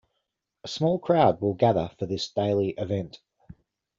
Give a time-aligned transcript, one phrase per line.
[0.63, 3.19] A small crowd will gather for this daily event.